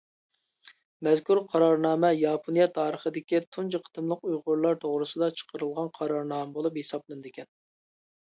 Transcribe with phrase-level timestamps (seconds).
[1.07, 7.53] مەزكۇر قارارنامە ياپونىيە تارىخىدىكى تۇنجى قېتىملىق ئۇيغۇرلار توغرىسىدا چىقىرىلغان قارارنامە بولۇپ ھېسابلىنىدىكەن.